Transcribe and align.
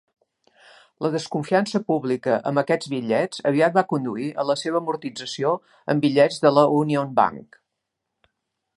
La 1.05 1.11
desconfiança 1.15 1.81
pública 1.91 2.39
amb 2.51 2.61
aquests 2.63 2.91
bitllets 2.95 3.45
aviat 3.51 3.77
va 3.77 3.85
conduir 3.93 4.27
a 4.45 4.49
la 4.53 4.59
seva 4.65 4.83
amortització 4.83 5.55
amb 5.95 6.07
bitllets 6.07 6.45
de 6.47 6.57
la 6.59 6.69
Union 6.83 7.17
Bank. 7.21 7.65